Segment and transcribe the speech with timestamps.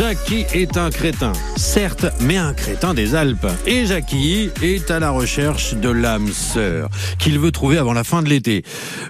[0.00, 3.46] Jackie est un crétin, certes, mais un crétin des Alpes.
[3.66, 6.88] Et Jackie est à la recherche de l'âme sœur
[7.18, 8.64] qu'il veut trouver avant la fin de l'été.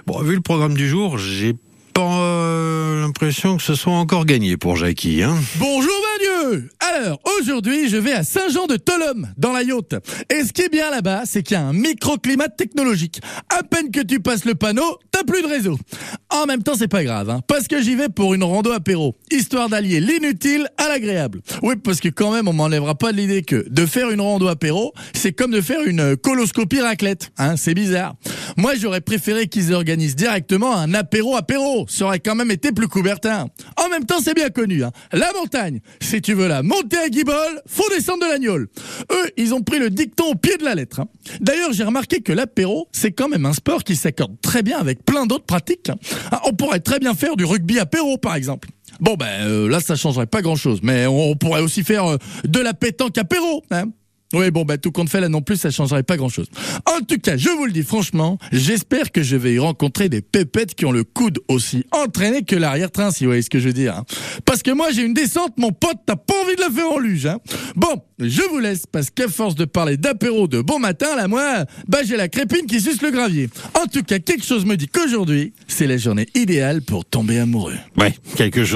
[0.05, 1.55] Bon, vu le programme du jour, j'ai
[1.93, 5.23] pas euh, l'impression que ce soit encore gagné pour Jackie.
[5.23, 5.93] Hein Bonjour
[6.79, 9.95] Alors, aujourd'hui, je vais à Saint-Jean-de-Tolhomme, dans la Yaute.
[10.29, 13.21] Et ce qui est bien là-bas, c'est qu'il y a un microclimat technologique.
[13.49, 15.77] À peine que tu passes le panneau, t'as plus de réseau.
[16.29, 19.15] En même temps, c'est pas grave, hein, parce que j'y vais pour une rando apéro,
[19.31, 21.41] histoire d'allier l'inutile à l'agréable.
[21.61, 24.47] Oui, parce que quand même, on m'enlèvera pas de l'idée que de faire une rando
[24.47, 27.31] apéro, c'est comme de faire une coloscopie raclette.
[27.37, 28.15] Hein, c'est bizarre.
[28.57, 31.85] Moi, j'aurais préféré qu'ils organisent directement un apéro-apéro.
[31.87, 33.47] Ça aurait quand même été plus coubertin.
[33.91, 34.85] En même temps, c'est bien connu.
[34.85, 34.91] Hein.
[35.11, 37.35] La montagne, si tu veux la monter à Guibol,
[37.67, 38.55] faut descendre de l'agneau.
[38.57, 38.67] Eux,
[39.35, 41.01] ils ont pris le dicton au pied de la lettre.
[41.01, 41.07] Hein.
[41.41, 45.03] D'ailleurs, j'ai remarqué que l'apéro, c'est quand même un sport qui s'accorde très bien avec
[45.03, 45.89] plein d'autres pratiques.
[45.89, 45.95] hein.
[46.31, 48.69] Ah, On pourrait très bien faire du rugby apéro, par exemple.
[49.01, 50.79] Bon, ben euh, là, ça changerait pas grand-chose.
[50.83, 53.61] Mais on pourrait aussi faire euh, de la pétanque apéro.
[53.71, 53.85] Hein.
[54.33, 56.47] Oui, bon, bah, tout compte fait, là non plus, ça changerait pas grand chose.
[56.85, 60.21] En tout cas, je vous le dis franchement, j'espère que je vais y rencontrer des
[60.21, 63.67] pépettes qui ont le coude aussi entraîné que l'arrière-train, si vous voyez ce que je
[63.67, 63.95] veux dire.
[63.97, 64.05] hein.
[64.45, 66.99] Parce que moi, j'ai une descente, mon pote, t'as pas envie de la faire en
[66.99, 67.39] luge, hein.
[67.75, 71.65] Bon, je vous laisse, parce qu'à force de parler d'apéro de bon matin, là, moi,
[71.87, 73.49] bah, j'ai la crépine qui suce le gravier.
[73.81, 77.75] En tout cas, quelque chose me dit qu'aujourd'hui, c'est la journée idéale pour tomber amoureux.
[77.97, 78.71] Ouais, quelque chose